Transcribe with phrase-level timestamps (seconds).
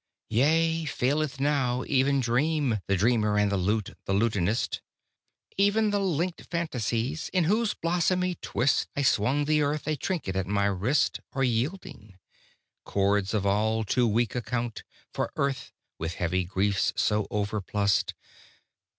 [0.31, 4.81] Yea, faileth now even dream The dreamer, and the lute the lutanist;
[5.57, 10.47] Even the linked fantasies, in whose blossomy twist I swung the earth a trinket at
[10.47, 12.17] my wrist, Are yielding;
[12.83, 14.83] cords of all too weak account
[15.13, 18.13] For earth, with heavy griefs so overplussed.